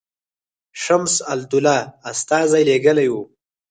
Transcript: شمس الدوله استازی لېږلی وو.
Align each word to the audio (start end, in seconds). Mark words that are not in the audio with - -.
شمس 0.81 1.13
الدوله 1.33 1.77
استازی 2.11 2.63
لېږلی 2.69 3.07
وو. 3.09 3.23